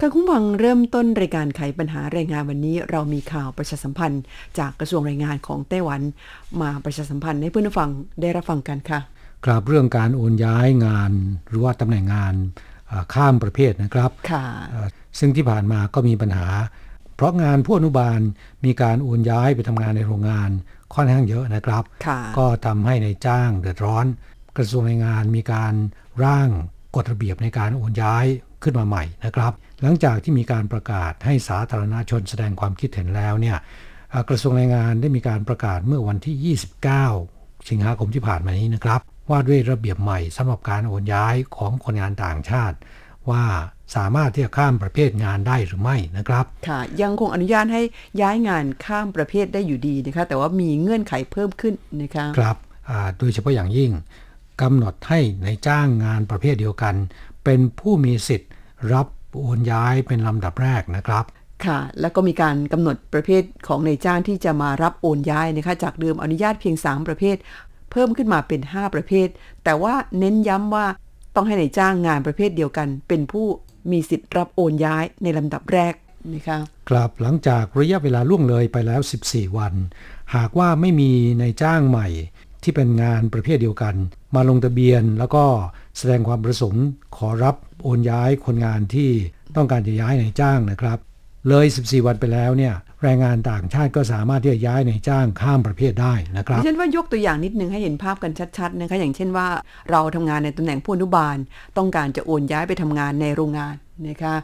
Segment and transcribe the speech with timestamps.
[0.00, 4.22] ค่ะคุณผู้ฟังเริ่มต้นรายการไขปัญหาแรงงานวันนี้ เรามีข่าวประชาสัมพันธ์
[4.58, 6.00] จากกระทรวงแรงงานของไต้หวัน
[6.60, 9.00] มาประชาสัมพันธ์ให้เพื่อนผู้ฟังได้รับฟังกันค่ะ
[9.44, 11.12] ครับเรื่องการโอนย้ายงาน
[11.48, 12.34] หรือว่าตำแหน่งงาน
[12.90, 16.46] อ่าข้ามประเภทนะครับค่ะเอ่อซึ่งที่ผ่านมาก็มีปัญหา
[17.16, 18.20] เพราะงานผู้อนุบาล
[18.64, 20.50] มีการโอนย้ายไปทำงานในโรงงาน
[20.94, 24.06] ค่อนข้างเยอะนะครับค่ะก็ทำให้ในจ้างเดือดร้อน
[24.56, 25.74] กระทรวงแรงงานมีการ
[26.24, 26.48] ร่าง
[26.96, 28.26] กฎระเบียบในการโอนย้าย
[28.62, 33.56] ขึ้นมาใหม่นะครับ หลังจากที่มีการประกาศให้สาธารณชนแสดงความคิดเห็นแล้วเนี่ย
[34.10, 36.56] เอ่อกระทรวงแรงงานได้มีการประกาศเมื่อวันที่
[37.16, 39.00] 29 สิงหาคมที่ผ่านมานี้นะครับ
[39.30, 42.76] ว่าด้วยระเบียบใหม่สำหรับการโอนย้ายของคนงานต่างชาติ
[43.30, 43.44] ว่า
[43.96, 47.82] สามารถที่จะข้ามประเภทงานได้หรือไม่นะครับ ค่ะ ยังคงอนุญาตให้
[48.20, 52.56] ย้ายงานข้ามประเภทได้อยู่ดีนะคะ แต่ว่ามีเงื่อนไขเพิ่มขึ้นนะคะครับ
[52.88, 53.90] อ่าโดยเฉพาะอย่างยิ่ง
[54.62, 56.94] กำหนดให้ในายจ้างงานประเภทเดียวกัน
[57.44, 58.49] เป็นผู้มีสิทธิ์
[58.92, 59.06] รับ
[59.38, 61.24] โอนย้ายเป็นลำดับแรกนะครับ
[61.64, 67.36] ค่ะ แล้วก็มีการกำหนดประเภทของในายจ้างที่จะมารับโอนย้ายนะคะ จากเดิมอนุญาตเพียง 3 ประเภท
[67.90, 69.28] เพิ่มขึ้นมาเป็น 5 ประเภท
[69.64, 70.86] แต่ว่าเน้นย้ำว่า
[71.36, 73.46] ต้องให้ในายจ้างงานประเภทเดียวกัน เป็นผู้
[73.90, 75.94] มีสิทธิ์รับโอนย้ายในลำดับแรก
[76.34, 79.74] นะคะครับหลังจากระยะเวลาล่วงเลยไปแล้ว 14 วัน
[80.34, 82.08] หากว่าไม่มีนายจ้างใหม่
[82.62, 83.94] ที่เป็นงานประเภทเดียวกัน
[84.34, 85.44] มาลงทะเบียนแล้วก็
[85.98, 86.84] แสดงความประสงค์
[87.16, 89.10] ขอรับโอนย้ายคนงานที่
[89.56, 90.98] ต้องการจะย้ายนายจ้างนะครับ
[91.48, 99.48] เลย 14 วันไปแล้วเนี่ยแรงงานต่างชาติก็สามารถที่จะย้ายนายจ้างข้ามประเภทได้นะครับดิฉันว่ายกตัวอย่างนิดนึงให้เห็นภาพกันชัดๆนะคะอย่างเช่นว่า
[99.90, 101.36] เราทำงานในตำแหน่งผู้อนุบาล
[101.78, 103.74] ต้องการจะโอนย้ายไปทำงานในโรงงาน
[104.08, 104.34] นะคะ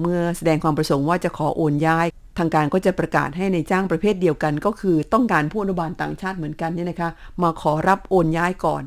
[0.00, 2.06] เมื่อแสดงความประสงค์ว่าจะขอโอนย้าย
[2.38, 7.10] ทางการก็จะประกาศให้ในจ้างประเภทเดียวกัน ก็คือต้องการผู้อนุบาลต่างชาติเหมือนกันเนี่ยนะคะ
[7.42, 8.82] มาขอรับโอนย้ายก่อน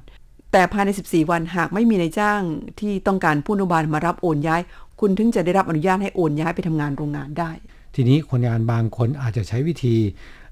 [0.52, 2.42] แต่ภายใน 14 วันหากไม่มีในจ้าง
[2.80, 4.62] ที่ต้องการผู้อนุบาลมารับโอนย้าย
[5.00, 7.52] คุณถึงจะได้รับอนุญาตให้โอนย้ายไปทำงานโรงงานได้
[7.96, 9.96] ทีนี้คนงานบางคนอาจจะใช้วิธี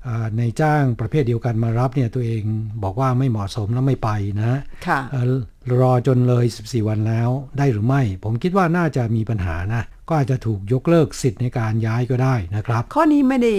[0.08, 2.44] อ่าในจ้างประเภทเดียวกันมารับเนี่ยตัวเอง
[2.84, 4.10] บอกว่าไม่เหมาะสมแล้วไม่ไป
[4.42, 5.34] นะค่ะเอ่อ
[5.80, 13.54] รอจนเลย 14 วันแล้วได้หรือไม่ ผมคิดว่าน่าจะมีปัญหานะ ก็อาจจะถูกยกเลิกสิทธิ์ในการย้ายก็ได้นะครับ ข้อนี้ไม่ได้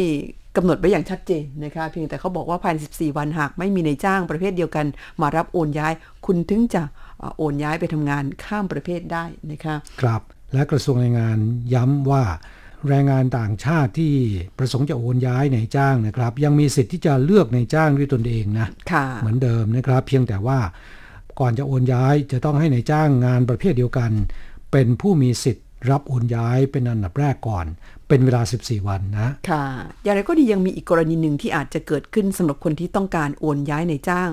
[0.57, 4.87] กำหนดไว้อย่างชัดเจนนะคะ เพียงแต่เขาบอกว่าภายใน 14 วันหากไม่มีในจ้างประเภทเดียวกัน
[5.21, 5.93] มารับโอนย้าย
[6.27, 6.83] คุณถึงจะ
[7.19, 10.23] เอ่อโอนย้ายไปทำงานข้ามประเภทได้นะคะครับ
[10.53, 11.39] และกระทรวงแรงงาน
[11.75, 12.23] ย้ำว่า
[12.89, 14.15] แรงงานต่างชาติที่
[14.59, 20.59] ประสงค์จะโอนย้ายในายจ้างนะครับ ยังมีสิทธิ์ที่จะเลือกในายจ้างด้วยตนเองนะค่ะเหมือนเดิมนะครับ เพียงแต่ว่า
[21.41, 24.11] ก่อนจะโอนย้ายจะต้องให้ในายจ้างงานประเภทเดียวกัน
[24.73, 27.67] เป็นผู้มีสิทธิ์ รับโอนย้ายเป็นอันดับแรกก่อน
[28.09, 29.65] เป็นเวลา 14 วันนะ ค่ะ
[30.03, 34.29] อย่างไรก็ดียังมีอีกกรณีหนึ่งที่อาจจะเกิดขึ้นสำหรับคนที่ต้องการโอนย้ายในจ้าง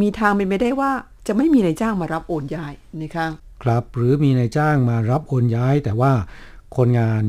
[0.00, 0.92] มีทางเป็นไปได้ว่า
[1.26, 2.72] จะไม่มีในจ้างมารับโอนย้าย
[3.02, 3.26] นะคะ
[3.62, 6.12] ครับ หรือมีนายจ้างมารับโอนย้าย แต่ว่า
[6.76, 7.24] คนงาน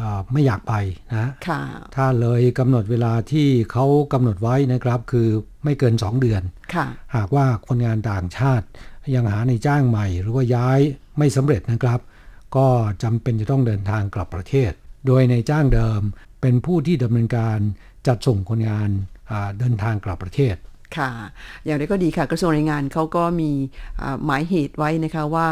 [0.00, 0.74] อ่าไม่อยากไป
[1.10, 1.60] นะค่ะ
[1.94, 5.28] ถ้าเลยกำหนดเวลาที่เขากำหนดไว้นะครับ คือ
[5.64, 6.42] ไม่เกิน 2 เดือน
[6.74, 6.86] ค่ะ
[7.16, 8.66] หากว่าคนงานต่างชาติ
[9.14, 10.78] ยังหาในจ้างใหม่ หรือว่าย้าย
[11.18, 12.00] ไม่สำเร็จนะครับ
[12.56, 12.68] ก็
[13.02, 14.72] จำเป็นจะต้องเดินทางกลับประเทศ
[15.06, 16.00] โดยในจ้างเดิม
[16.40, 17.58] เป็นผู้ที่ดำเนินการ
[18.06, 18.90] จัดส่งคนงาน
[19.58, 20.56] เดินทางกลับประเทศ
[20.96, 21.10] ค่ะ
[21.64, 23.50] อย่างไรก็ดีค่ะ กระทรวงแรงงานเขาก็มี
[24.24, 25.46] หมายเหตุไว้นะคะว่า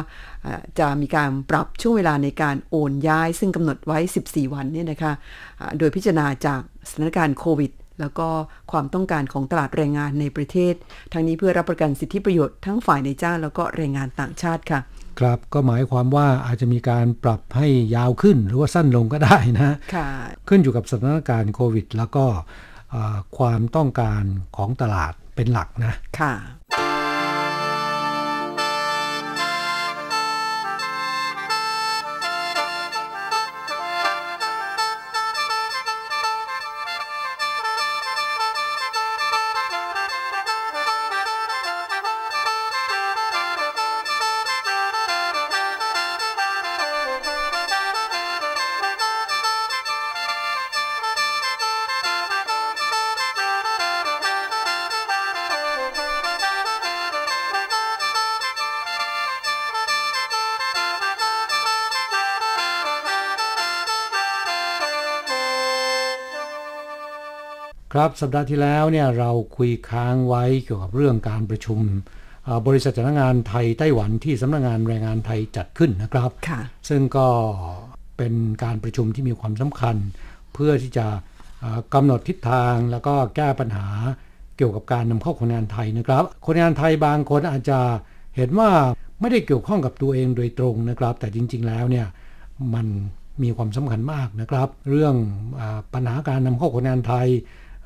[0.78, 5.12] จะมีการปรับช่วงเวลาในการโอนย้าย ซึ่งกำหนดไว้ 14 วันเนี่ยนะคะ
[5.78, 8.28] โดยพิจารณาจากสถานการณ์โควิด แล้วก็
[8.72, 10.74] ความต้องการของตลาดแรงงานในประเทศ
[11.12, 14.80] ทั้งนี้เพื่อรับประกันสิทธิประโยชน์ทั้งฝ่ายในจ้างแล้วก็แรงงานต่างชาติค่ะ
[15.20, 17.66] ครับก็หมายความว่าอาจจะมีการปรับให้
[17.96, 20.08] ยาวขึ้นหรือว่าสั้นลงก็ได้นะค่ะ
[20.48, 22.24] ขึ้นอยู่กับสถานการณ์โควิด แล้วก็
[22.94, 24.22] อ่าความต้องการ
[24.56, 25.94] ของตลาดเป็นหลักนะ
[67.94, 71.80] ค่ะ「ครับสัปดาห์ที่แล้วเนี่ยเราคุยค้างไว้เกี่ยวกับเรื่องการประชุม
[72.44, 77.28] เอ่อบริษัทจ้างงานไทยไต้หวันที่สำนักงานแรงงานไทยจัดขึ้นนะครับค่ะซึ่งก็
[78.16, 79.96] เป็นการประชุมที่มีความสำคัญ
[80.54, 81.06] เพื่อที่จะ
[81.60, 83.86] เอ่อกำหนดทิศทางแล้วก็แก้ปัญหา
[84.56, 87.78] เกี่ยวกับการนำเข้าคนงานไทยนะครับ คนงานไทยบางคนอาจจะ
[88.36, 88.70] เห็นว่า
[89.20, 92.06] ไม่ได้เกี่ยวข้องกับตัวเองโดยตรงนะครับ แต่จริง ๆ แล้วเนี่ย
[92.74, 92.86] มัน
[93.42, 95.14] มีความสำคัญมากนะครับ เรื่อง
[95.60, 97.28] อาปัญหาการนำเข้าคนงานไทย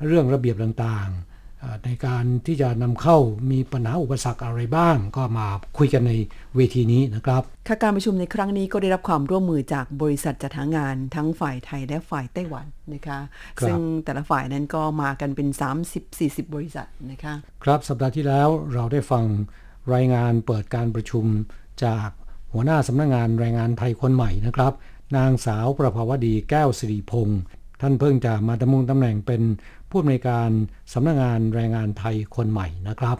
[0.07, 3.17] เรื่องระเบียบต่างๆอ่าในการที่จะนำเข้า
[3.51, 5.47] มีปัญหาอุปสรรคอะไรบ้าง ก็มา
[5.77, 6.13] คุยกันใน
[6.55, 13.19] เวทีนี้นะครับค่ะการประชุมในครั้งนี้ก็ได้รับความร่วมมือจากบริษัทจัดหางานทั้งฝ่ายไทยและฝ่ายไต้หวันนะคะ
[13.59, 15.47] ครับซึ่งแต่ละฝ่ายนั้นก็มากันเป็น
[16.01, 19.25] 30-40 บริษัทนะคะครับสัปดาห์ที่แล้วเราได้ฟัง
[19.93, 21.25] รายงานเปิดการประชุม
[21.85, 22.09] จาก
[22.53, 24.73] หัวหน้าสำนักงานแรงงานไทยคนใหม่นะครับ
[25.17, 27.41] นางสาวประภาวดีแก้วสิริพงศ์
[27.81, 29.41] ท่านเพิ่งจะมาดำรงตำแหน่งเป็น
[29.89, 30.49] ผู้อำนวยการ
[30.93, 33.17] สำนักงานแรงงานไทยคนใหม่นะครับ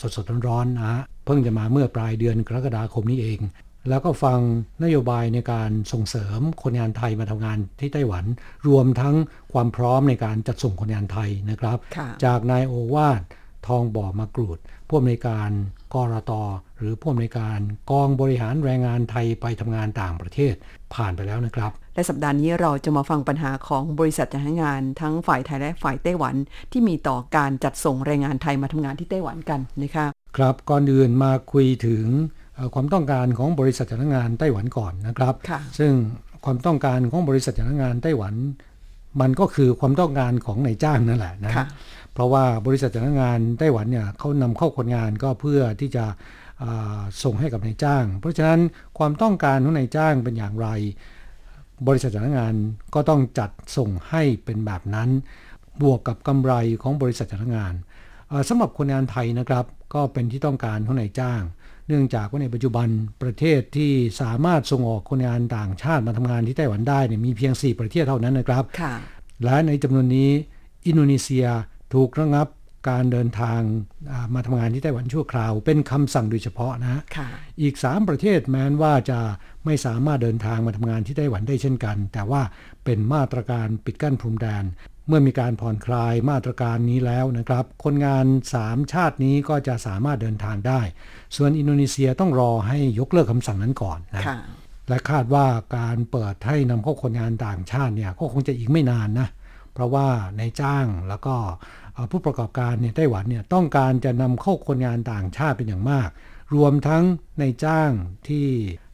[0.00, 3.40] สดสดๆร้อนๆนะฮะเพิ่งจะมาเมื่อปลายเดือนกรกฎาคมนี้เอง
[3.88, 4.38] แล้วก็ฟัง
[4.84, 8.24] นโยบายในการส่งเสริมคนงานไทยมาทำงานที่ไต้หวัน
[8.68, 9.14] รวมทั้ง
[9.52, 13.22] ความพร้อมในการจัดส่งคนงานไทยนะครับค่ะจากนายโอวาท
[13.66, 14.58] ทองบ่อมากรูด
[14.88, 15.50] ผู้อำนวยการ
[15.94, 16.32] กรต
[16.78, 17.58] หรือผู้อำนวยการ
[17.90, 20.54] กองบริหารแรงงานไทยไปทำงานต่างประเทศ
[20.94, 26.34] ผ่านไปแล้วนะครับ และสัปดาห์นี้เราจะมาฟังปัญหาของบริษัทจัดหางานทั้งฝ่ายไทยและฝ่ายไต้หวัน
[26.72, 30.06] ที่มีต่อการจัดส่งแรงงานไทยมาทำงานที่ไต้หวันกันนะคะ
[30.36, 32.04] ครับก่อนอื่นมาคุยถึง
[32.54, 35.92] เอ่อความต้องการของบริษัทจ้างงานไต้หวันก่อนนะครับค่ะซึ่ง
[36.44, 38.34] ความต้องการของบริษัทจ้างงานไต้หวัน
[39.20, 41.66] มันก็คือความต้องการของนายจ้างนั่นแหละนะค่ะ
[42.14, 46.04] เพราะว่าบริษัทจ้างงานไต้หวันเนี่ยเขานำเข้าคนงานก็เพื่อที่จะ
[46.62, 48.60] อ่าส่งให้กับนายจ้าง เพราะฉะนั้น
[48.98, 50.68] ความต้องการของนายจ้างเป็นอย่างไร
[51.88, 52.54] บริษัทจ้างงาน
[52.94, 55.08] ก็ต้องจัดส่งให้เป็นแบบนั้น
[55.82, 57.74] บวกกับกำไรของบริษัทจ้างงาน
[58.28, 61.42] เอ่อสำหรับคนงานไทยนะครับก็เป็นที่ต้องการของนายจ้าง
[61.88, 62.88] เนื่องจากว่าในปัจจุบัน
[63.22, 68.94] ประเทศที่สามารถส่งออกคนงานต่างชาติมาทำงานที่ไต้หวันได้เนี่ยมีเพียง 4 ประเทศเท่านั้นนะครับค่ะ
[69.44, 70.30] และในจำนวนนี้
[70.86, 71.46] อินโดนีเซีย
[71.94, 72.46] ถูกระงับ
[72.88, 73.60] การเดินทาง
[74.12, 77.28] อ่ามาทำงานที่ไต้หวันชั่วคราว เป็นคำสั่งโดยเฉพาะนะค่ะ
[77.62, 79.20] อีก 3 ประเทศแม้นว่าจะ
[79.64, 82.42] ไม่สามารถเดินทางมาทำงานที่ไต้หวันได้เช่นกัน แต่ว่า
[82.84, 84.64] เป็นมาตรการปิดกั้นพรมแดน
[85.08, 88.26] เมื่อมีการผ่อนคลายมาตรการนี้แล้วนะครับ คนงาน
[88.58, 90.80] 3 ชาตินี้ก็จะสามารถเดินทางได้
[91.36, 94.38] ส่วนอินโดนีเซียต้องรอให้ยกเลิกคำสั่งนั้นก่อนนะค่ะ
[94.88, 95.46] และคาดว่า
[95.76, 99.28] การเปิดให้นำเข้าคนงานต่างชาติเนี่ยก็คงจะอีกไม่นานนะ
[99.72, 106.08] เพราะว่าในายจ้างแล้วก็เอ่อ ผู้ประกอบการในไต้หวันเนี่ยต้องการจะนำเข้าคนงานต่างชาติเป็นอย่างมาก
[106.54, 107.04] รวมทั้ง
[107.38, 107.90] ในายจ้าง
[108.28, 108.46] ที่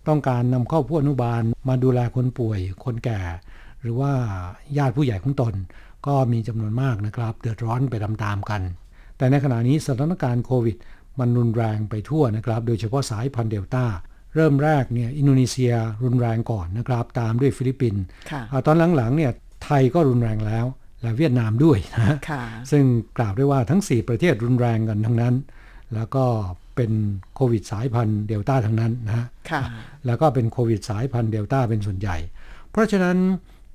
[0.09, 3.21] ต้องการนำเข้าผู้อนุบาลมาดูแลคนป่วยคนแก่
[3.83, 4.13] หรือว่า
[4.79, 5.55] ญาติผู้ใหญ่ของตน
[6.07, 8.63] ก็มีจำนวนมากนะครับ เดือดร้อนไปตามๆกัน
[9.17, 10.77] แต่ในขณะนี้สถานการณ์โควิด
[11.19, 13.85] มันรุนแรงไปทั่วนะครับ โดยเฉพาะสายพันธุ์เดลต้า
[14.35, 15.73] เริ่มแรกเนี่ยอินโดนีเซีย
[16.05, 19.33] รุนแรงก่อนนะครับ ตามด้วยฟิลิปปินส์ค่ะอ่าตอนหลังๆเนี่ย
[19.65, 20.67] ไทยก็รุนแรงแล้ว
[21.03, 22.85] และเวียดนามด้วยนะค่ะซึ่ง
[23.19, 25.35] กล่าวได้ว่าทั้ง 4 ประเทศรุนแรงกันทั้งนั้น
[25.95, 26.25] แล้วก็
[26.77, 26.93] เป็น
[27.35, 29.63] โควิดสายพันธุ์เดลต้าทั้งนั้นนะฮะค่ะ
[30.07, 32.17] แล้วก็เป็นโควิดสายพันธุ์เดลต้าเป็นส่วนใหญ่
[32.71, 33.19] เพราะฉะนั้น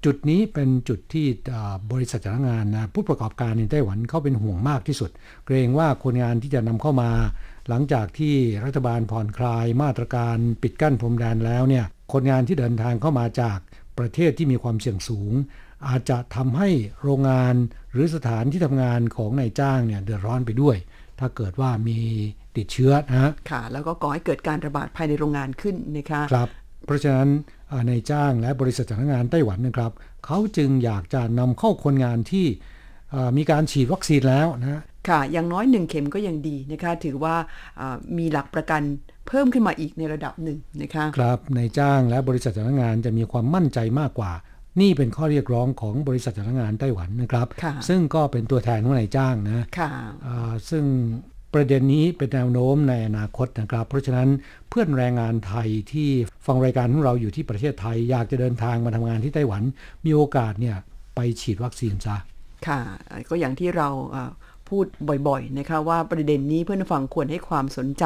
[0.05, 5.09] จุดนี้เป็นจุดที่อ่าบริษัทจ้างงานนะผู้ประกอบการในไต้หวันเขาเป็นห่วงมากที่สุด
[5.45, 7.09] เกรงว่าคนงานที่จะนำเข้ามา
[7.69, 13.57] หลังจากที่รัฐบาลผ่อนคลายมาตรการปิดกั้นพรมแดนแล้วเนี่ยคนงานที่เดินทางเข้ามาจาก
[13.97, 15.31] ประเทศที่มีความเสี่ยงสูง
[15.87, 16.69] อาจจะทำให้
[17.03, 17.55] โรงงาน
[17.91, 20.75] หรือสถานที่ทำงานของนายจ้างเนี่ยเดือดร้อนไปด้วย
[21.19, 21.99] ถ้าเกิดว่ามี
[22.57, 26.49] ติดเชื้อนะฮะค่ะ แล้วก็ก่อให้เกิดการระบาดภายในโรงงานขึ้นนะคะครับ
[26.85, 27.29] เพราะฉะนั้น
[27.69, 29.91] เอ่อในายจ้างและบริษัทจ้างงานไต้หวันนะครับ
[30.25, 32.45] เขาจึงอยากจะนำเข้าคนงานที่
[33.11, 37.35] เอ่อมีการฉีดวัคซีนแล้วนะค่ะ อย่างน้อยหนึ่งเข็มก็ยังดีนะคะ ถือว่า
[37.79, 38.81] อ่ามีหลักประกัน
[39.27, 44.31] เพิ่มขึ้นมาอีกในระดับหนึ่งนะคะ ครับ ในายจ้างและบริษัทจ้างงานจะมีความมั่นใจมากกว่า
[44.81, 49.89] นี่เป็นข้อเรียกร้องของบริษัทจ้างงานไต้หวันนะครับค่ะซึ่งก็เป็นตัวแทนของนายจ้างนะค่ะ
[50.23, 50.83] เอ่อซึ่ง
[51.53, 54.29] ประเด็นนี้เป็นแนวโน้มในอนาคตนะครับ เพราะฉะนั้น
[54.69, 56.09] เพื่อนแรงงานไทยที่
[56.45, 59.63] ฟังรายการของเราอยู่ที่ประเทศไทย อยากจะเดินทางมาทำงานที่ไต้หวัน
[60.05, 60.75] มีโอกาสเนี่ย
[61.15, 62.17] ไปฉีดวัคซีนซะ
[62.67, 62.79] ค่ะ
[63.29, 64.31] ก็อย่างที่เราอ่า
[64.69, 64.85] พูด
[65.27, 68.03] บ่อยๆนะคะว่าประเด็นนี้เพื่อนผู้ฟังควรให้ความสนใจ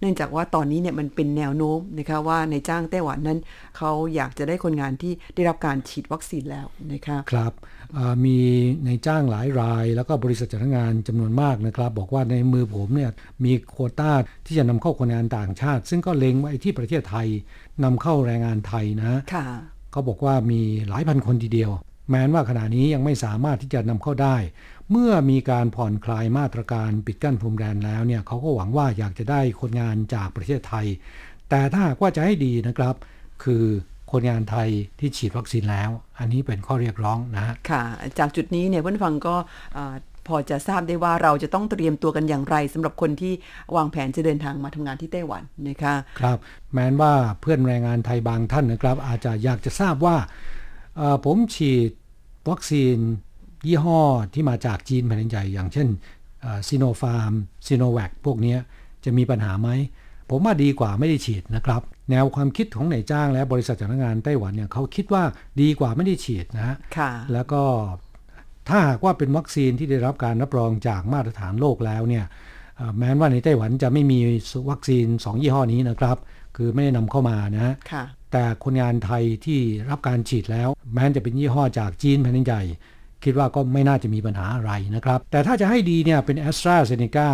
[0.00, 3.38] เนื่องจากว่าตอนนี้เนี่ยมันเป็นแนวโน้มนะคะว่าในจ้างไต้หวันนั้น
[3.76, 7.52] เขาอยากจะได้คนงานที่ได้รับการฉีดวัคซีนแล้วนะคะครับ
[7.94, 8.38] เอ่อมี
[8.86, 13.10] ในจ้างหลายราย แล้วก็บริษัทจ้างงานจำนวนมากนะครับ บอกว่าในมือผมเนี่ย
[13.44, 14.12] มีโควต้า
[14.46, 17.28] ที่จะนำเข้าคนงานต่างชาติ ซึ่งก็เล็งไว้ที่ประเทศไทย
[17.84, 19.46] นำเข้าแรงงานไทยนะค่ะ
[19.92, 21.72] เขาบอกว่ามีหลายพันคนทีเดียว
[22.10, 24.36] แม้ว่าขณะนี้ยังไม่สามารถที่จะนำเข้าได้
[24.90, 30.86] เมื่อมีการผ่อนคลายมาตรการปิดกั้นพรมแดนแล้วเนี่ยเขาก็หวังว่าอยากจะได้คนงานจากประเทศไทย
[31.50, 32.94] แต่ถ้าหากว่าจะให้ดีนะครับ
[33.44, 33.64] คือ
[34.12, 34.68] คนงานไทย
[34.98, 37.82] ที่ฉีดวัคซีนแล้ว อันนี้เป็นข้อเรียกร้องนะฮะค่ะ
[38.18, 39.36] จากจุดนี้เนี่ยเพื่อนฟังก็
[39.76, 39.94] อ่า
[40.26, 43.32] พอจะทราบได้ว่าเราจะต้องเตรียมตัวกันอย่างไรสำหรับคนที่
[43.76, 46.38] วางแผนจะเดินทางมาทำงานที่ไต้หวันนะคะครับ
[46.72, 50.16] แม้นว่าเพื่อนแรงงานไทยบางท่านนะครับ อาจจะอยากจะทราบว่า
[50.96, 51.90] เอ่อผมฉีด
[52.50, 52.96] วัคซีน
[53.66, 54.00] ยี่ห้อ
[54.34, 55.88] ที่มาจากจีนแผ่นใหญ่อย่างเช่น
[56.68, 57.32] ซีโนฟาร์ม
[57.66, 58.58] ซีโนแวคพวกเนี้ย
[59.04, 59.68] จะมีปัญหาไหม
[60.30, 65.22] ผมว่าดีกว่าไม่ได้ฉีดนะครับ แนวความคิดของนายจ้างและบริษัทจ้างงานไต้หวันเนี่ยเขาคิดว่า
[65.60, 67.62] ดีกว่าไม่ได้ฉีดนะฮะค่ะแล้วก็
[68.68, 72.24] ถ้าหากว่าเป็นวัคซีนที่ได้รับการรับรองจากมาตรฐานโลกแล้วเนี่ย
[72.76, 74.18] เอ่อแม้ว่าในไต้หวันจะไม่มี
[74.70, 76.16] วัคซีน 2 ยี่ห้อนี้นะครับ
[76.56, 79.60] คือไม่ได้นำเข้ามานะฮะค่ะแต่คนงานไทยที่
[79.90, 82.62] รับการฉีดแล้ว แม้จะเป็นยี่ห้อจากจีนแผ่นใหญ่
[83.28, 87.28] คิดว่าก็ไม่น่าจะมีปัญหาอะไรนะครับ แต่ถ้าจะให้ดีเนี่ยเป็น a s t r a z เซ e c a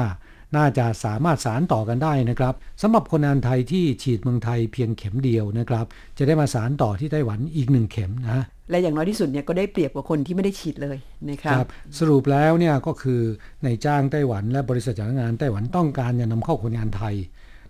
[0.57, 5.87] น่าจะสามารถสารต่อกันได้นะครับสำหรับคนงานไทยที่ฉีดเมืองไทยเพียงเข็มเดียวนะครับ
[6.19, 10.99] จะได้มาสารต่อที่ไต้หวันอีกหนึ่งเข็มนะและอย่างน้อยที่สุดเนี่ยก็ได้เปรียบกว่าคนที่ไม่ได้ฉีดเลย
[11.31, 13.21] นะคะครับสรุปแล้วเนี่ยก็คือ
[13.65, 17.15] ในายจ้างไต้หวันและบริษัทจ้างงานไต้หวันต้องการจะนำเข้าคนงานไทย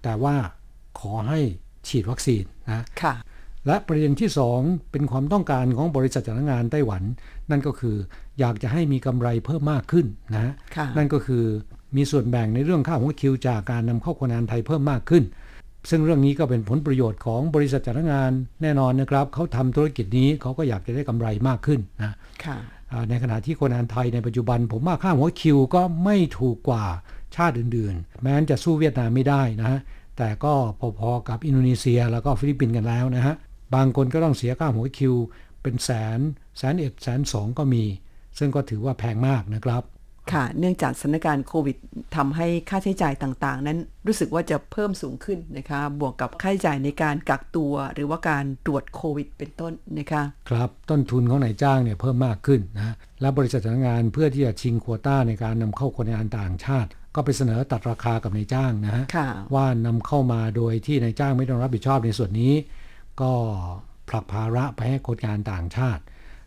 [0.03, 0.35] แต่ว่า
[1.01, 1.41] ขอให้
[1.89, 3.15] ฉีดวัคซีนนะค่ะ
[3.67, 7.03] และประเด็นที่ 2 เป็นความต้องการของบริษัทจ้างงานไต้หวัน
[7.51, 7.97] นั่นก็คือ
[8.41, 11.45] อยากจะให้มีกำไรเพิ่มมากขึ้นนะค่ะนั่นก็คือ
[11.97, 15.25] มีส่วนแบ่งในเรื่องค่าหัวคิวจากการนำเข้าคนงานไทยเพิ่มมากขึ้น
[15.91, 18.33] ซึ่งเรื่องนี้ก็เป็นผลประโยชน์ของบริษัทจ้างงาน
[18.63, 22.57] แน่นอนนะครับเขาทำธุรกิจนี้เขาก็อยากจะได้กำไรมากขึ้นนะค่ะ
[22.93, 26.85] อ่าในขณะที่คนงานไทยในปัจจุบัน ผมว่าค่าหัวคิวก็ไม่ถูกกว่า
[27.37, 29.81] ชาติอื่นๆ แม้นจะสู้เวียดนามไม่ได้นะฮะ
[30.19, 30.55] แต่ก็
[30.99, 33.35] พอๆกับอินโดนีเซียแล้วก็ฟิลิปปินส์กันแล้วนะฮะ
[33.75, 35.15] บางคนก็ต้องเสียค่าหัวคิว
[35.65, 36.21] เป็นแสน
[36.59, 37.85] แสนเอ็ดแสนสองก็มี
[38.39, 39.83] ซึ่งก็ถือว่าแพงมากนะครับ
[40.33, 41.77] ค่ะ เนื่องจากสถานการณ์โควิด
[42.17, 62.53] ทำให้ค่าใช้จ่ายต่างๆ นั้นรู้สึกว่าจะเพิ่มสูงขึ้นนะคะ บวกกับค่าใช้จ่ายในการกักตัวหรือว่าการตรวจโควิด เป็นต้นนะคะ ครับ ต้นทุนของนายจ้างเนี่ยเพิ่มมากขึ้นนะ และบริษัทจ้างงานเพื่อที่จะชิงโควต้าในการนำเข้าคนงานต่างชาติก็ไปเสนอตัดราคากับนายจ้างนะฮะค่ะว่านำเข้ามาโดยที่นายจ้างไม่ต้องรับผิดชอบในส่วนนี้
[63.21, 63.33] ก็
[64.09, 66.03] ผลักภาระไปให้คนงานต่างชาติ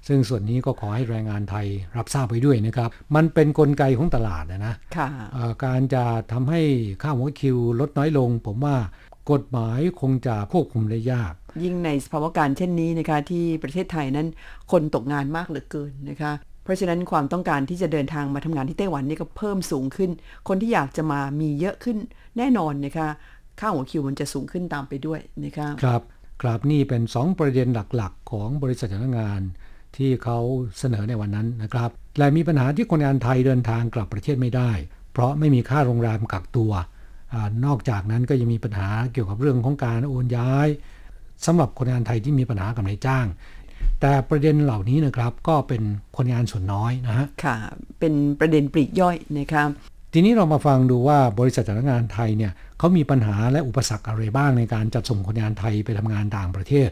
[0.08, 6.62] ซึ่งส่วนนี้ก็ขอให้แรงงานไทยรับทราบไว้ด้วยนะครับ มันเป็นนกลไกของตลาดนะนะค่ะเอ่อการจะทำให้
[7.02, 8.76] ค่าหัวคิวลดน้อยลง ผมว่า
[9.32, 11.34] กฎหมายคงจะควบคุมได้ยาก
[11.64, 14.28] ยิ่งในสภาวะการเช่นนี้นะคะที่ประเทศไทยนั้น
[14.72, 16.32] คนตกงานมากเหลือเกินนะคะ
[16.64, 20.10] เพราะฉะนั้นความต้องการที่จะเดินทางมาทำงานที่ไต้หวันนี่ก็เพิ่มสูงขึ้น
[20.48, 21.98] คนที่อยากจะมามีเยอะขึ้น
[22.38, 23.08] แน่นอนนะคะ
[23.60, 26.02] ค่าหัวคิวมันจะสูงขึ้นตามไปด้วยนะคะครับ
[26.42, 29.42] ครับนี่เป็น 2 ประเด็นหลักๆ ของบริษัทจ้างงาน
[29.98, 30.38] ที่เขา
[30.80, 34.72] เสนอในวันนั้นนะครับและมีปัญหาที่คนงานไทยเดินทางกลับประเทศไม่ได้
[35.12, 36.72] เพราะไม่มีค่าโรงแรมกักตัว
[37.34, 40.68] อนอกจากนั้นก็ยังมีปัญหาเกี่ยวกับเรื่องของการโอนย้าย
[41.46, 43.26] สำหรับคนงานไทยที่มีปัญหากับนายจ้าง
[44.02, 45.82] แต่ประเด็นเหล่านี้นะครับก็เป็น
[46.18, 47.56] คนงานส่วนน้อยนะฮะค่ะ
[48.00, 49.64] เป็นประเด็นปลีกย่อยนะคะ
[50.20, 56.90] ทีนี้เรามาฟังดูว่าบริษัทจ้างานไทยเนี่ยเขามีปัญหาและอุปสรรคอะไรบ้างในการจัดส่งคนงานไทยไปทำงานต่างประเทศ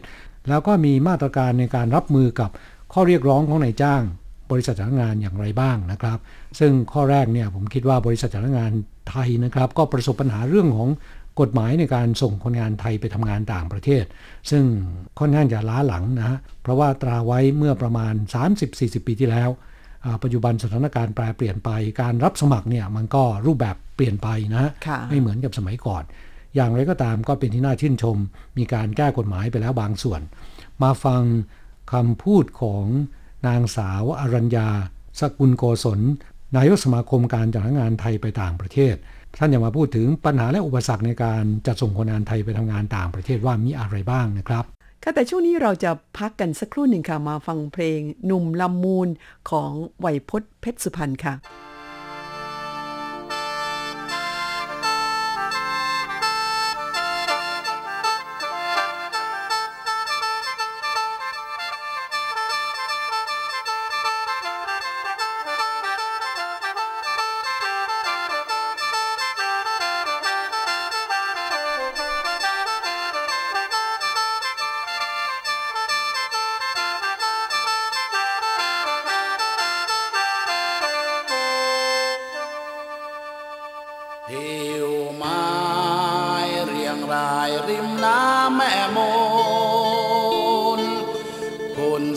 [0.48, 2.50] แล้วก็มีมาตรการในการรับมือกับ
[2.92, 4.02] ข้อเรียกร้องของนายจ้าง
[4.50, 6.18] บริษัทจ้างานอย่างไรบ้างนะครับ
[6.58, 8.72] ซึ่งข้อแรกเนี่ยผมคิดว่าบริษัทจ้างาน
[9.10, 10.88] ไทยนะครับ ก็ประสบปัญหาเรื่องของ
[11.40, 14.04] กฎหมายในการส่งคนงานไทยไปทำงานต่างประเทศ
[14.50, 14.64] ซึ่ง
[15.18, 18.14] ค่อนข้างจะล้าหลังนะเพราะว่าตราไว้เมื่อประมาณ
[18.60, 19.50] 30-40 ปีที่แล้ว
[20.22, 21.70] ปัจจุบันสถานการณ์แปรเปลี่ยนไป
[22.00, 26.02] การรับสมัครเนี่ยมันก็รูปแบบเปลี่ยนไปนะค่ะไม่เหมือนกับสมัยก่อน
[26.54, 28.16] อย่างไรก็ตามก็เป็นที่น่าชื่นชม
[28.58, 30.20] มีการแก้กฎหมายไปแล้วบางส่วน
[30.82, 31.22] มาฟัง
[31.92, 32.84] คำพูดของ
[33.46, 34.68] นางสาวอรัญญา
[35.20, 36.00] สกุลโกศล
[36.56, 38.94] นายกสมาคมการจัดหางานไทยไปต่างประเทศ
[39.38, 44.64] ท่านจะมาพูดถึงปัญหาและอุปสรรคในการจัดส่งคนงานไทยไปทำงานต่างประเทศว่ามีอะไรบ้างนะครับ
[45.08, 49.08] ค่ะแต่ช่วงนี้เราจะพักกันสักครู่หนึ่งค่ะ มาฟังเพลงหนุ่มลำมูล
[49.50, 51.34] ของไวยพจน์เพชรสุพรรณค่ะ「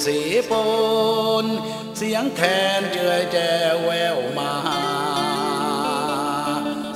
[0.05, 0.17] สี
[0.49, 0.51] ป
[1.43, 1.45] น
[1.97, 2.41] เสียงแค
[2.79, 3.37] นเจือยแจ
[3.73, 4.53] วแววมา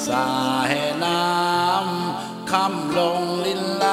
[0.07, 0.31] สา
[0.71, 3.85] ยน้ำคำลงลินล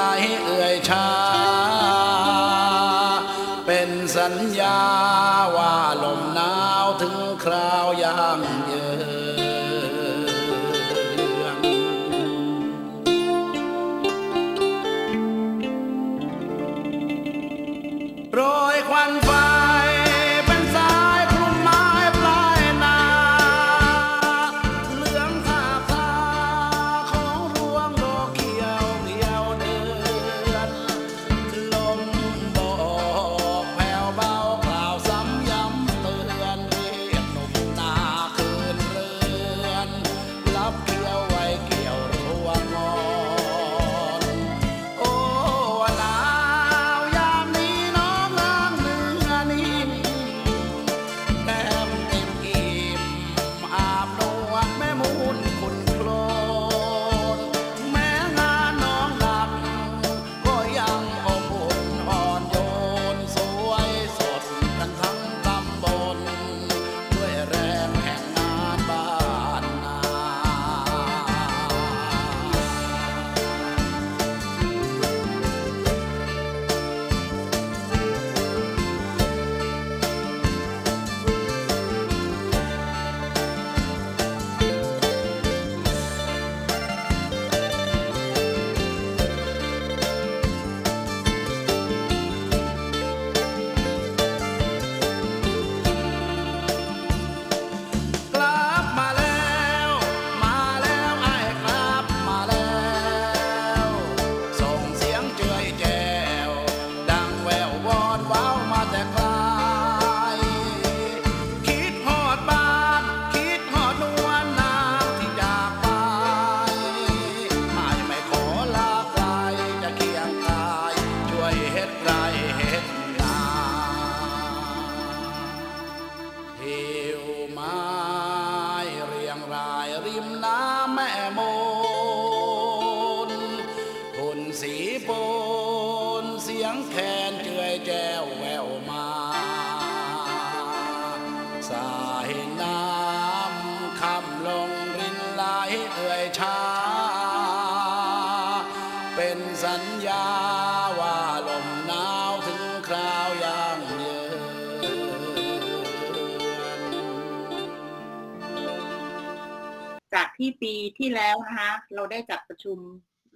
[160.41, 162.77] ที่ปีที่แล้วนะคะเราได้จัดประชุม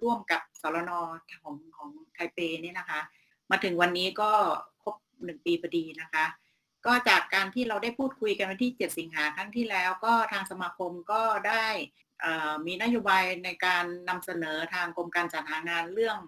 [0.02, 0.92] ร่วมกับสรน
[1.42, 3.00] ของของไทเปเนี่ยนะคะ
[3.50, 4.30] มาถึงวันนี้ก็
[4.82, 6.24] ครบหนึ่งปีพอดีนะคะ
[6.86, 11.66] ก็จากการที่เราได้พูดคุยกันวันที่ 7 สิงหาครั้งที่แล้ว ก็ทางสมาคมก็ได้
[12.24, 16.18] อ่อมีนโยบายในการนำเสนอทางกรมการจัดหางานเรื่อง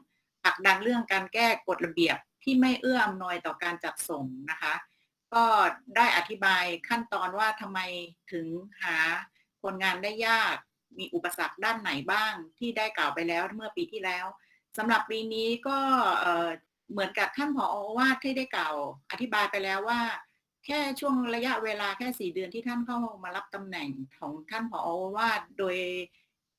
[0.45, 4.75] ผลักดันเรื่องการแก้กฎระเบียบที่ไม่เอื้ออำนวยต่อการจัดส่งนะคะ
[5.35, 5.45] ก็
[5.97, 7.81] ได้อธิบายขั้นตอนว่าทำไม
[8.33, 8.47] ถึง
[8.83, 8.97] หา
[9.63, 10.57] คนงานได้ยาก
[10.99, 14.27] มีอุปสรรคด้านไหนบ้างที่ได้กล่าวไปแล้วเมื่อปีที่แล้ว
[14.77, 15.79] สำหรับปีนี้ก็
[16.91, 17.67] เหมือนกับท่านผอ
[17.99, 18.75] ว่าที่ได้กล่าว
[19.11, 20.01] อธิบายไปแล้วว่า
[20.67, 23.89] แค่ช่วงระยะเวลาแค่สี่เดือนที่ท่านเข้ามารับตำแหน่ง
[24.21, 24.83] ของท่านผอ
[25.17, 25.77] ว่าโดย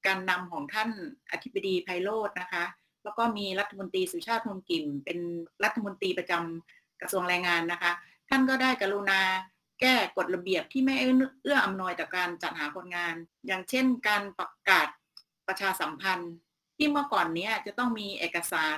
[0.05, 0.89] การนำของท่าน
[1.31, 2.65] อธิบดีไพโรจน์นะคะ
[3.03, 5.19] แล้วก็มีรัฐมนตรีสุชาติพรหมกลิ่นเป็น
[5.63, 7.91] รัฐมนตรีประจำกระทรวงแรงงานนะคะ
[8.29, 9.19] ท่านก็ได้กรุณา
[9.81, 13.15] แก้กฎระเบียบที่ไม่เอื้ออำนวยต่อการจัดหาคนงาน
[13.47, 14.87] อย่างเช่น การประกาศ
[15.47, 16.33] ประชาสัมพันธ์
[16.77, 18.77] ที่เมื่อก่อนนี้จะต้องมีเอกสาร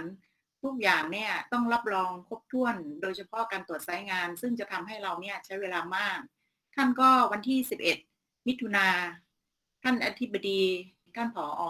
[0.64, 6.20] ทุกอย่างเนี่ยต้องรับรองครบถ้วน โดยเฉพาะการตรวจไซต์งาน ซึ่งจะทำให้เราเนี่ยใช้เวลามาก
[6.76, 7.60] ท่านก็วันที่
[8.04, 8.88] 11 มิถุนา
[9.84, 10.62] ท่านอธิบดี
[11.16, 11.64] ท่านผออ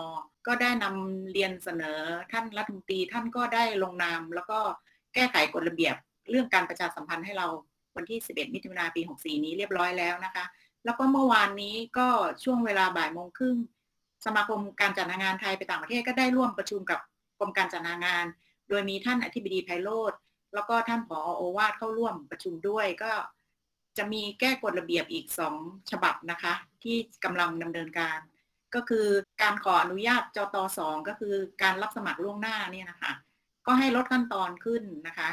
[0.47, 1.99] ก็ได้นำเรียนเสนอ
[2.31, 4.59] ท่านรัฐมนตรีท่านก็ได้ลงนาม แล้วก็
[5.13, 5.95] แก้ไขกฎระเบียบ
[6.29, 7.47] เรื่องการประชาสัมพันธ์ให้เรา
[7.95, 10.45] วันที่ 11 มิถุนาปี 64 นี้เรียบร้อยแล้วนะคะ
[10.85, 12.07] แล้วก็เมื่อวานนี้ก็
[12.43, 13.57] ช่วงเวลาบ่ายโมงครึ่ง
[14.25, 16.99] สมาคมการจัดงานไทยไปต่างประเทศก็ได้ร่วมประชุมกับ
[17.39, 18.25] กรมการจัดงาน
[18.69, 20.13] โดยมีท่านอธิบดีไพโรธ
[20.53, 23.11] แล้วก็ท่านผอโอวาทเข้าร่วมประชุมด้วยก็
[23.97, 25.55] จะมีแก้กฎระเบียบอีกสอง
[25.91, 28.19] ฉบับนะคะ ที่กำลังดำเนินการ
[28.75, 29.07] ก็คือ
[29.41, 33.11] การขออนุญาตจตสองก็คือการรับสมัครล่วงหน้าเนี่ยนะคะ
[33.65, 35.29] ก็ให้ลดขั้นตอนขึ้นนะคะ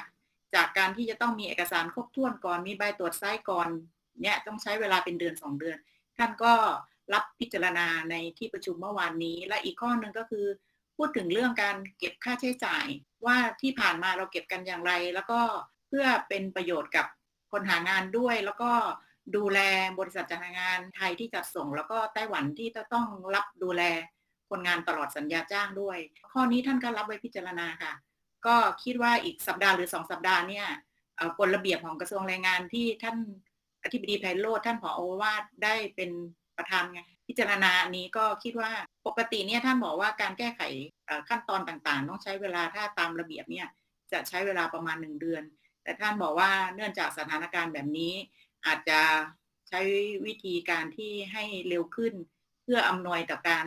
[0.54, 3.68] จากการที่จะต้องมีเอกสารครบถ้วนก่อนมีใบตรวจไซต์ก่อน
[4.22, 5.78] เนี่ยต้องใช้เวลาเป็นเดือน 2 เดือน
[6.18, 6.52] ท่านก็
[7.14, 10.46] รับพิจารณาในที่ประชุมเมื่อวานนี้ และอีกข้อหนึ่งก็คือ
[10.96, 12.86] พูดถึงเรื่องการเก็บค่าใช้จ่าย
[13.26, 15.40] ว่าที่ผ่านมาเราเก็บกันอย่างไร แล้วก็
[15.88, 17.06] เพื่อเป็นประโยชน์กับ
[17.52, 18.72] คนหางานด้วย แล้วก็
[19.36, 19.58] ดูแล
[19.98, 23.82] บริษัทจัดหางานไทยที่จัดส่ง แล้วก็ไต้หวันที่จะต้องรับดูแล
[24.50, 25.98] คนงานตลอดสัญญาจ้างด้วย
[26.32, 27.92] ข้อนี้ท่านก็รับไว้พิจารณาค่ะ
[28.46, 30.66] ก็คิดว่าอีกสัปดาห์หรือสองสัปดาห์เนี่ย
[31.38, 33.16] กฎระเบียบของกระทรวงแรงงานที่ท่าน
[33.84, 34.90] อธิบดีไพโรธท่านผอ
[35.22, 36.10] วาดได้เป็น
[36.56, 38.70] ประธานไงพิจารณาอันนี้ก็คิดว่า
[39.06, 40.62] ปกติเนี่ยท่านบอกว่าการแก้ไข
[41.28, 43.66] ขั้นตอนต่างๆ ต้องใช้เวลาถ้าตามระเบียบเนี่ย
[44.12, 45.42] จะใช้เวลาประมาณหนึ่งเดือน
[45.82, 48.12] แต่ท่านบอกว่าเนื่องจากสถานการณ์แบบนี้
[48.66, 49.00] อาจจะ
[49.68, 49.80] ใช้
[50.26, 52.14] วิธีการที่ให้เร็วขึ้น
[52.64, 53.66] เพื่ออำนวยต่อการ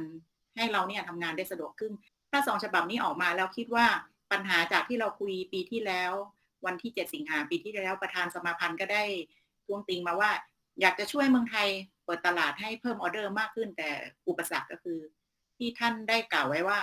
[0.56, 1.94] ให้เราเนี่ยทำงานได้สะดวกขึ้น
[2.32, 3.88] ถ้าสองฉบับนี้ออกมาแล้วคิดว่า
[4.32, 6.12] ปัญหาจากที่เราคุยปีที่แล้ว
[6.66, 9.04] วันที่ 7 สิงหาปีที่แล้วประธานสมาพันธ์ก็ได้
[9.66, 10.32] ทวงติงมาว่า
[10.82, 11.68] อยากจะช่วยเมืองไทย
[12.06, 13.90] เปิดตลาดให้เพิ่มออเดอร์มากขึ้น แต่
[14.28, 15.00] อุปสรรคก็คือ
[15.58, 16.80] ที่ท่านได้กล่าวไว้ว่า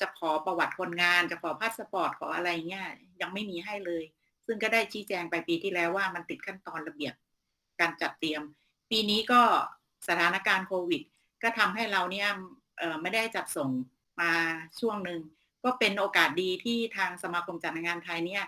[0.00, 2.86] จะขอประวัติคนงาน จะขอพาสปอร์ตขออะไรเงี้ย
[3.20, 4.04] ยังไม่มีให้เลย
[4.46, 7.14] ซึ่งก็ได้ชี้แจงไปปีที่แล้วว่ามันติดขั้นตอนระเบียบ
[7.80, 8.42] การจัดเตรียม
[8.90, 9.42] ปีนี้ก็
[10.08, 11.02] สถานการณ์โควิด
[11.42, 12.28] ก็ทำให้เราเนี่ย
[13.02, 13.70] ไม่ได้จัดส่ง
[14.20, 14.32] มา
[14.80, 15.20] ช่วงหนึ่ง
[15.64, 18.44] ก็เป็นโอกาสดีที่ทางสมาคมจัดหางานไทยเนี่ย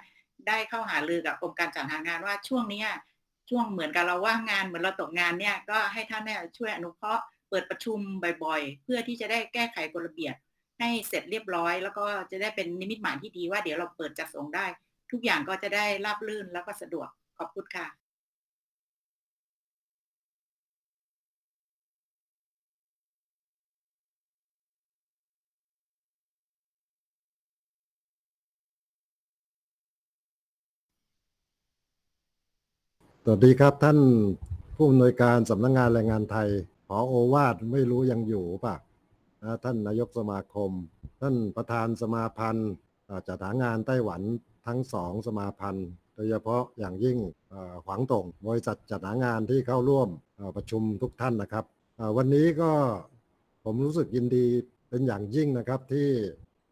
[0.49, 2.85] ได้เข้าหารือกับกรมการจัดหางานว่าช่วงนี้
[3.51, 7.99] ช่วงเหมือนกับเราว่างงานเหมือนเราตกงานเนี่ยก็ให้ท่านเนี่ยช่วยอนุเคราะห์เปิดประชุม
[8.45, 10.35] บ่อยๆ เพื่อที่จะได้แก้ไขกฎระเบียบ
[10.79, 14.67] ให้เสร็จเรียบร้อย แล้วก็จะได้เป็นนิมิตหมายที่ดีว่าเดี๋ยวเราเปิดจัดส่งได้
[15.11, 18.02] ทุกอย่างก็จะได้ราบรื่นแล้วก็สะดวกขอบคุณค่ะ
[33.25, 33.99] สวัสดีครับท่าน
[34.77, 36.49] ผู้อำนวยการสำนักงานแรงงานไทย
[36.89, 38.77] ผอโอวาทไม่รู้ยังอยู่ป่ะ
[39.43, 40.71] นะท่านนายกสมาคม
[41.21, 42.71] ท่านประธานสมาพันธ์
[43.09, 44.23] อ่าจัดหางานไต้หวัน
[44.67, 47.19] ทั้งสองสมาพันธ์โดยเฉพาะอย่างยิ่ง
[47.53, 50.09] อ่าขวางตงบริษัทจัดหางานที่เข้าร่วม
[50.39, 51.65] อ่าประชุมทุกท่านนะครับ
[51.99, 52.73] อ่าวันนี้ก็
[53.65, 54.47] ผมรู้สึกยินดี
[54.89, 56.09] เป็นอย่างยิ่งนะครับที่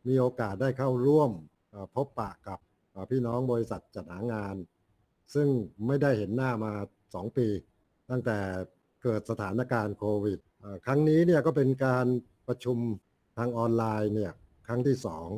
[0.06, 1.30] มีโอกาสได้เข้าร่วม
[1.72, 2.58] อ่าพบปะกับ
[2.94, 4.56] อ่าพี่น้องบริษัทจัดหางาน
[5.34, 5.48] ซึ่ง
[5.86, 6.72] ไม่ได้เห็นหน้ามา
[7.06, 7.46] 2 ปี
[8.10, 8.38] ตั้งแต่
[9.02, 10.38] เกิดสถานการณ์โควิด
[10.86, 12.06] ครั้งนี้เนี่ยก็เป็นการ
[12.48, 12.78] ประชุม
[13.38, 14.32] ทางออนไลน์เนี่ย
[14.66, 15.28] ครั้งที่สอง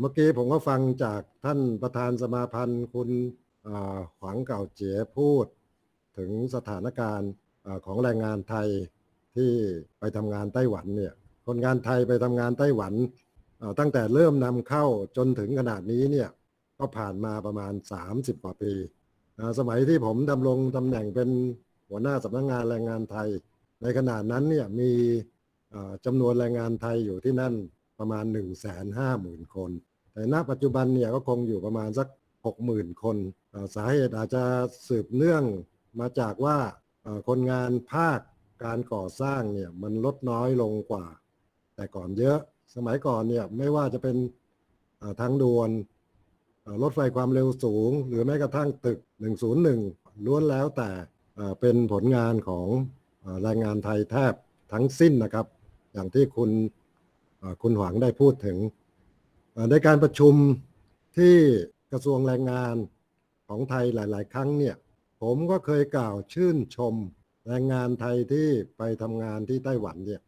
[0.00, 3.10] เมื่อกี้ผมก็ฟังจากท่านประธานสมาพันธ์คุณ
[3.64, 5.46] เอ่อหวังเก่าเจ๋ยพูด
[6.18, 7.30] ถึงสถานการณ์
[7.86, 8.68] ของแรงงานไทย
[9.36, 9.50] ที่
[9.98, 11.12] ไปทำงานไต้หวันเนี่ย
[11.46, 12.94] คนงานไทยไปทำงานไต้หวัน
[13.78, 14.84] ตั้งแต่เริ่มนำเข้า
[15.16, 16.28] จนถึงขนาดนี้เนี่ย
[16.78, 17.72] ก็ผ่านมาประมาณ
[18.08, 18.72] 30 กว่าปี
[19.58, 21.28] สมัยที่ผมดำรงตำแหน่งเป็น
[21.88, 23.28] หัวหน้าสำนักงานแรงงานไทย
[23.82, 24.90] ในขณะนั้นเนี่ยมี
[26.04, 27.54] จำนวนแรงงานไทยอยู่ที่นั่น
[27.98, 28.38] ประมาณ 1 5 0
[28.98, 29.70] 0 0 0 คน
[30.12, 32.08] แต่ณปัจจุบันเนี่ยก็คงอยู่ประมาณสัก
[32.54, 33.16] 60,000 คน
[33.76, 34.44] สาเหตุอาจจะ
[34.88, 35.44] สืบเนื่อง
[36.00, 36.58] มาจากว่า
[37.28, 38.20] คนงานภาค
[38.64, 41.06] การก่อสร้างเนี่ยมันลดน้อยลงกว่า
[41.76, 42.38] แต่ก่อนเยอะ
[42.74, 44.16] สมัยก่อนเนี่ยไม่ว่าจะเป็น
[45.20, 45.70] ทางด่วน
[46.82, 48.98] รถไฟความเร็วสูง หรือแม้กระทั่งตึก
[49.62, 50.90] 101 ล้วนแล้วแต่
[51.60, 52.68] เป็นผลงานของ
[53.42, 54.34] แรงงานไทยแทบ
[54.72, 55.46] ทั้งสิ้นนะครับ
[55.92, 56.50] อย่างที่คุณ
[57.62, 58.58] คุณหวังได้พูดถึง
[59.70, 60.34] ในการประชุม
[61.16, 61.36] ที่
[61.92, 62.74] กระทรวงแรงงาน
[63.48, 64.76] ของไทยหลาย ๆ ครั้งเนี่ย
[65.22, 66.94] ผมก็เคยกล่าวชื่นชม
[67.48, 70.20] แรงงานไทยที่ไปทำงานที่ไต้หวันเนี่ย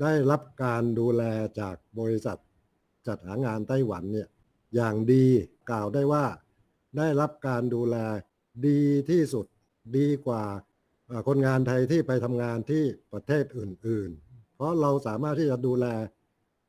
[0.00, 1.22] ได้รับการดูแล
[1.60, 2.38] จากบริษัท
[3.06, 4.28] จัดหางานไต้หวันเนี่ย
[4.74, 5.24] อย่างดี
[5.70, 6.24] กล่าวได้ว่า
[6.98, 7.96] ได้รับการดูแล
[8.66, 9.46] ดีที่สุด
[9.96, 10.42] ดีกว่า
[11.28, 15.86] คนงานไทยที่ไปทำงานที่ประเทศอื่น ๆ เพราะเราสามารถที่จะดูแล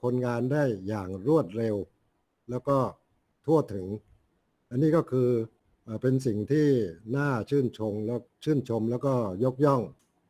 [0.03, 1.75] คนงานได้อย่างรวดเร็ว
[2.49, 2.77] แล้วก็
[3.45, 3.85] ทั่วถึง
[4.69, 5.29] อันนี้ก็คือ
[5.83, 6.67] เอ่อเป็นสิ่งที่
[7.17, 9.81] น่าชื่นชมแล้วชื่นชมแล้วก็ยกย่อง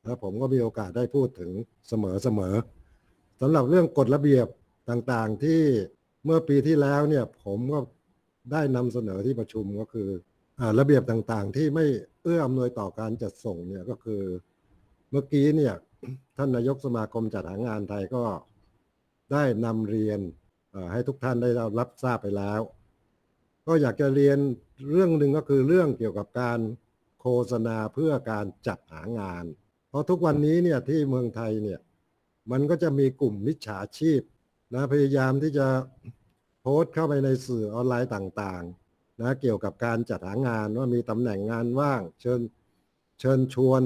[0.03, 1.51] และผมก็มีโอกาสได้พูดถึง
[1.87, 2.05] เสม
[2.51, 4.47] อๆสำหรับเรื่องกฎระเบียบ
[4.89, 5.61] ต่างๆที่
[6.25, 7.79] เมื่อปีที่แล้วเนี่ยผมก็
[8.51, 10.09] ได้นำเสนอที่ประชุมก็คือ
[10.59, 11.85] อระเบียบต่างๆ ที่ไม่
[12.23, 14.23] เอื้ออำนวยต่อการจัดส่งเนี่ยก็คือ
[15.11, 15.73] เมื่อกี้เนี่ย
[16.37, 18.23] ท่านนายกสมาคมจัดหางานไทยก็
[19.31, 20.19] ได้นำเรียน
[20.91, 21.49] ให้ทุกท่านได้
[21.79, 22.61] รับทราบไปแล้ว
[23.67, 24.37] ก็อยากจะเรียน
[24.89, 26.59] เรื่องหนึ่งก็คือเรื่องเกี่ยวกับการ
[27.21, 29.45] โฆษณาเพื่อการจัดหางาน
[29.89, 31.79] เพราะทุกวันนี้เนี่ยที่เมืองไทยเนี่ย
[32.51, 34.21] มันก็จะมีกลุ่มมิจฉาชีพ
[34.73, 35.67] นะพยายามที่จะ
[36.61, 42.41] โพสต์เข้าไปในสื่อออนไลน์ต่างๆนะเกี่ยวกับการจัดหางานว่ามีตำแหน่งงานว่าง เชิญ
[43.19, 43.81] เชิญชวน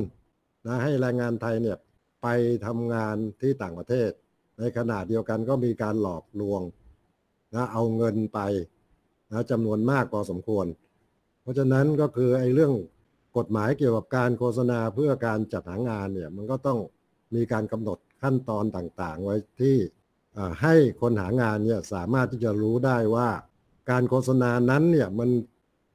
[0.68, 1.78] นะให้แรงงานไทยเนี่ย
[2.22, 2.28] ไป
[2.66, 4.10] ทำงานที่ต่างประเทศ
[4.60, 6.62] ในขณะเดียวกันก็มีการหลอกลวง
[7.54, 8.40] นะเอาเงินไป
[9.32, 10.66] นะจำนวนมากพอสมควร
[11.42, 12.74] เพราะฉะนั้นก็คือไอ้เรื่อง
[13.38, 16.80] กฎหมายเกี่ยวกับการโฆษณาเพื่อการจัดหางานเนี่ยมันก็ต้อง
[17.36, 19.76] มีการกำหนดขั้นตอนต่างๆ ไว้ที่
[20.62, 23.30] ให้คนหางานเนี่ยสามารถที่จะรู้ได้ว่า
[23.89, 25.30] การโฆษณานั้นเนี่ยมัน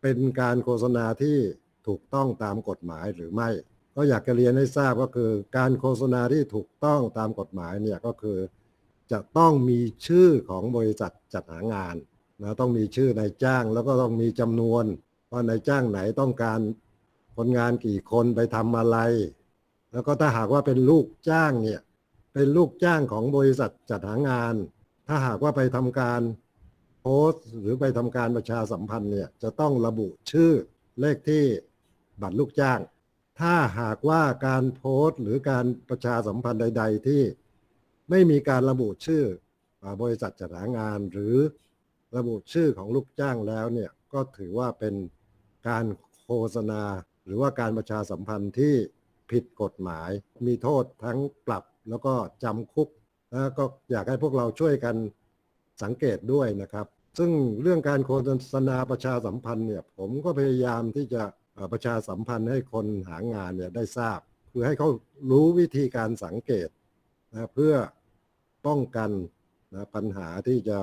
[0.03, 1.39] เป็นการโฆษณาที่
[1.87, 3.49] ถูกต้องตามกฎหมายหรือไม่
[3.97, 8.39] ก็อยากจะเรียนให้ทราบก็คือ การโฆษณาที่ถูกต้องตามกฎหมายเนี่ยก็คือ
[9.13, 11.97] จะต้องมีชื่อของบริษัทจัดหางาน
[12.43, 14.85] นะต้องมีชื่อนายจ้างแล้วก็ต้องมีจำนวน
[15.33, 16.61] ว่านายจ้างไหนต้องการ
[17.37, 18.99] คนงานกี่คนไปทำอะไร
[19.93, 21.81] แล้วก็ถ้าหากว่าเป็นลูกจ้างเนี่ย
[22.33, 24.55] เป็นลูกจ้างของบริษัทจัดหางาน
[25.07, 26.23] ถ้าหากว่าไปทำการ
[27.01, 30.53] โพสต์หรือไปทำการประชาสัมพันธ์เนี่ยจะต้องระบุชื่อ
[31.01, 31.45] เลขที่
[32.23, 32.81] บัตรลูกจ้าง
[33.41, 37.23] ถ้าหากว่าการโพสต์หรือการประชาสัมพันธ์ใด ๆ ที่
[38.11, 39.25] ไม่มีการระบุชื่อ
[39.83, 41.37] อาบริษัทจัดหางานหรือ
[42.17, 44.95] ระบุชื่อของลูกจ้างแล้วเนี่ยก็ถือว่าเป็น
[45.69, 45.85] การ
[46.25, 46.83] โฆษณา
[47.25, 48.75] หรือว่าการประชาสัมพันธ์ที่
[49.31, 50.11] ผิดกฎหมาย
[50.47, 52.15] มีโทษทั้งปรับ แล้วก็
[52.45, 52.89] จำคุก
[53.31, 54.97] แล้วก็อยากให้พวกเราช่วยกัน
[55.83, 56.87] สังเกตด้วยนะครับ
[57.19, 57.31] ซึ่ง
[57.63, 58.11] เรื่องการโฆ
[58.53, 61.23] ษณาประชาสัมพันธ์เนี่ยผมก็พยายามที่จะ
[61.73, 64.21] ประชาสัมพันธ์ให้คนหางานเนี่ยได้ทราบ
[64.53, 64.89] คือให้เขา
[65.31, 66.69] รู้วิธีการสังเกต
[67.33, 67.75] นะเพื่อ
[68.67, 69.11] ป้องกัน
[69.75, 70.79] นะปัญหาที่จะ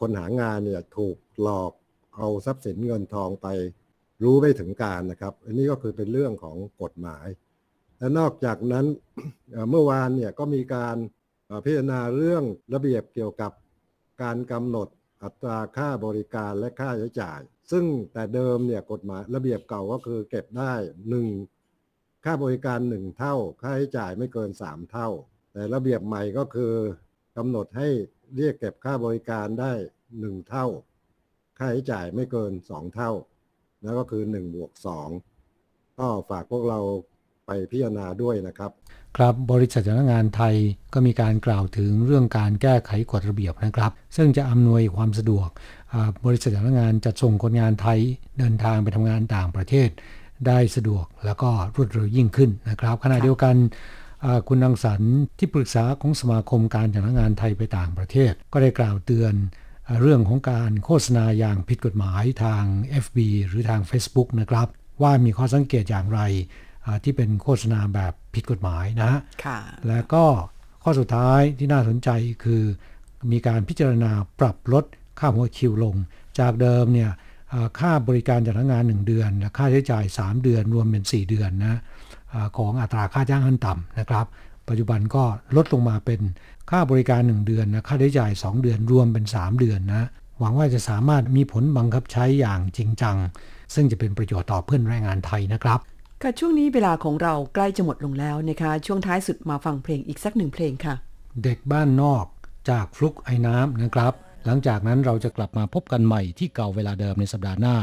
[0.00, 1.72] คนหางานเนี่ยถูกหลอก
[2.16, 3.46] เอาทรัพย์สินเงินทองไป
[4.22, 7.26] รู้ไม่ถึงการนะครับ อันนี้ก็คือเป็นเรื่องของกฎหมาย
[7.98, 8.86] และนอกจากนั้น
[9.70, 10.96] เมื่อวานเนี่ยก็มีการ
[11.64, 13.52] พิจารณาเรื่องระเบียบเกี่ยวกับ
[14.22, 14.88] การกำหนด
[15.22, 20.74] อัตราค่าบริการและค่าใช้จ่าย ซึ่งแต่เดิมเนี่ยกฎหมายระเบียบเก่าก็คือเก็บได้
[21.10, 21.26] หนึ่ง
[22.24, 25.08] ค่าบริการหนึ่งเท่า ค่าใช้จ่ายไม่เกินสามเท่า
[25.52, 26.74] แต่ระเบียบใหม่ก็คือ
[27.36, 27.88] กำหนดให้
[28.36, 29.72] เรียกเก็บค่าบริการได้
[30.20, 30.66] หนึ่งเท่า
[31.58, 33.12] ค่าใช้จ่ายไม่เกินสองเท่า
[33.82, 34.72] แล้วก็คือ1บวก
[35.34, 36.80] 2ก็ฝากพวกเรา
[37.46, 38.70] ไปพิจารณาด้วยนะครับ
[39.16, 40.54] ครับบริษัทจ้างงานไทย
[40.94, 45.48] ก็มีการกล่าวถึงเรื่องการแก้ไขกฎระเบียบนะครับ ซึ่งจะอำนวยความสะดวก
[46.26, 48.00] บริษัทจ้างงานจัดส่งคนงานไทย
[48.38, 49.88] เดินทางไปทำงานต่างประเทศ
[50.46, 53.56] ได้สะดวกแล้วก็รวดเร็วยิ่งขึ้นนะครับ ขณะเดียวกัน
[54.48, 55.02] คุณนังสรร
[55.38, 59.34] ที่ปรึกษาของสมาคมการจ้างงานไทยไปต่างประเทศ ก็ได้กล่าวเตือน
[60.00, 62.62] เรื่องของการโฆษณาอย่างผิดกฎหมายทาง
[63.04, 64.68] FB หรือทาง Facebook นะครับ
[65.02, 66.20] ว่ามีข้อสังเกตอย่างไร
[67.04, 70.24] ที่เป็นโฆษณาแบบผิดกฎหมายนะฮะค่ะและก็
[70.82, 72.08] ข้อสุดท้ายที่น่าสนใจ
[72.44, 72.62] คือ
[73.32, 74.84] มีการพิจารณาปรับลด
[75.18, 75.96] ค่าหัวคิวลง
[76.38, 77.10] จากเดิมเนี่ย
[77.50, 81.78] เอ่อค่าบริการจัดหางาน 1 เดือนและค่าใช้จ่าย 3 เดือนรวมเป็น 4 เดือนนะ
[82.30, 84.26] เอ่อของอัตราค่าจ้างขั้นต่ำนะครับ
[84.68, 85.24] ปัจจุบันก็
[85.56, 86.20] ลดลงมาเป็น
[86.70, 93.16] ค่าบริการ 1 เดือนนะค่าใช้จ่าย 2 เดือนรวมเป็น 3 เดือนนะหวังว่าจะสามารถมีผลบังคับใช้อย่างจริงจัง
[93.74, 95.80] ซึ่งจะเป็นประโยชน์ต่อเพื่อนแรงงานไทยนะครับ
[96.28, 100.94] ค่ะช่วงนี้เวลาของเราใกล้จะหมดลงแล้วนะคะ ช่วงท้ายสุดมาฟังเพลงอีกสักหนึ่งเพลงค่ะ
[101.44, 102.26] เด็กบ้านนอก
[102.70, 104.12] จากฟลุกไอ้น้ำนะครับ
[104.46, 107.76] หลังจากนั้นเราจะกลับมาพบกันใหม่ที่เก่าเวลาเดิมในสัปดาห์หน้า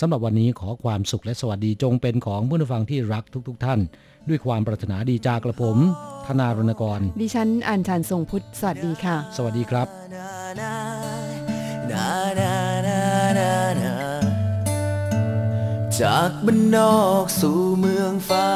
[0.00, 3.80] สำหรับวันนี้ขอความสุขและสวัสดีจงเป็นของผู้ฟังที่รักทุกๆทท่าน
[4.28, 5.78] ด้วยความปรารถนาดีจากกระผม
[6.26, 9.86] ธนารณกร ดิฉันอัญชันทรงพุทธสวัสดีค่ะ สวัสดีครับ
[16.02, 18.50] จากบ้านนอกสู่เมืองฟ้า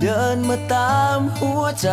[0.00, 1.90] เดินมาตามหัวใจ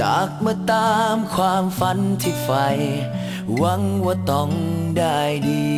[0.00, 2.66] จากมาตามความฝันที่ใฝ่
[3.56, 4.50] หวังว่าต้อง
[4.98, 5.68] ได้ดี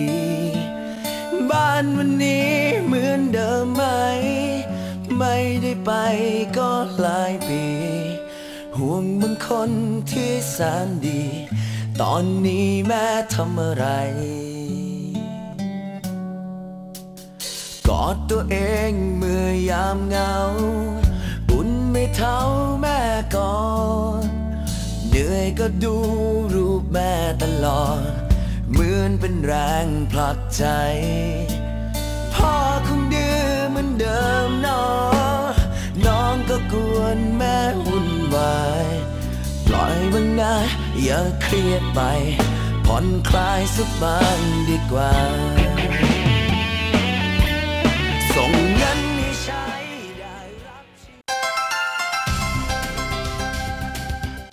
[1.50, 2.52] บ้านวันนี้
[2.84, 3.84] เหมือนเดิมไหม
[5.18, 5.92] ไม่ได้ไป
[6.58, 6.70] ก็
[7.00, 7.64] หลายปี
[8.78, 9.70] ห่วงบางคน
[10.10, 11.22] ที่แสนดี
[12.00, 13.86] ตอนนี้แม่ทำอะไร
[17.88, 18.56] กอดตัวเอ
[18.90, 20.34] งเมื่อยามเหงา
[21.50, 22.38] อุ่นไม่เท่า
[22.80, 23.00] แม่
[23.36, 23.58] ก่อ
[24.22, 24.24] ด
[25.08, 25.96] เหนื่อยก็ดู
[26.54, 28.00] รูปแม่ตลอด
[28.70, 30.64] เหมือนเป็นแรงผลักใจ
[32.34, 32.54] พ่อ
[32.86, 34.84] คงดื้อเหมือนเดิมนอ
[36.06, 38.86] น้องก็กวนแม่วุ่นวาย
[39.66, 40.54] ปล่อยมันนะ
[41.02, 42.00] อย่าเครียดไป
[42.86, 45.67] ผ่อนคลายสักบ้างดีกว่า